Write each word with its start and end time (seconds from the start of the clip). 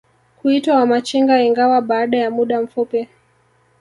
kuitwa 0.39 0.75
Wamachinga 0.75 1.41
ingawa 1.41 1.81
baada 1.81 2.17
ya 2.17 2.31
muda 2.31 2.61
mfupi 2.61 3.07